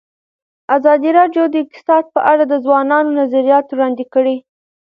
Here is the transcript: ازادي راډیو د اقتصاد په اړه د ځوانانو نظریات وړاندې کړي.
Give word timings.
ازادي 0.75 1.09
راډیو 1.19 1.43
د 1.49 1.55
اقتصاد 1.63 2.03
په 2.15 2.19
اړه 2.31 2.43
د 2.47 2.53
ځوانانو 2.65 3.09
نظریات 3.21 3.65
وړاندې 3.69 4.05
کړي. 4.13 4.37